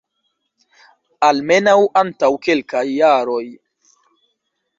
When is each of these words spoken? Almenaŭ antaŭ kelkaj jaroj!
Almenaŭ 1.27 1.75
antaŭ 2.01 2.31
kelkaj 2.49 2.85
jaroj! 2.97 3.45